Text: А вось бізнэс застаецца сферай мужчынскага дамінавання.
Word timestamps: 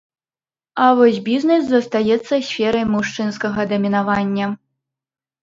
А 0.85 0.87
вось 0.99 1.19
бізнэс 1.27 1.63
застаецца 1.73 2.33
сферай 2.47 2.85
мужчынскага 2.95 3.61
дамінавання. 3.75 4.51